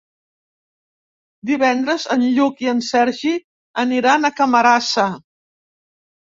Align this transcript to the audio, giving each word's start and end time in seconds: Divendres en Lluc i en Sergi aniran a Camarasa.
Divendres 1.49 2.05
en 2.15 2.23
Lluc 2.37 2.63
i 2.65 2.71
en 2.71 2.81
Sergi 2.87 3.35
aniran 3.85 4.25
a 4.25 4.33
Camarasa. 4.41 5.07